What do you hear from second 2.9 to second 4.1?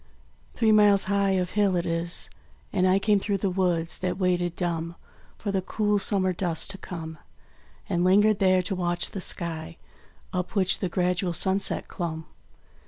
Came through the woods